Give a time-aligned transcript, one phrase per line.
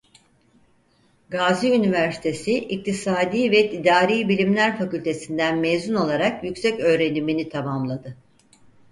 [1.29, 8.17] Gazi Üniversitesi İktisadi ve İdari Bilimler Fakültesi'nden mezun olarak yükseköğrenimini tamamladı.